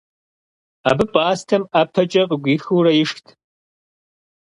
Абы 0.89 1.05
пӀастэм 1.13 1.63
ӀэпэкӀэ 1.71 2.23
къыгуихыурэ 2.29 2.91
ишхт. 3.03 3.27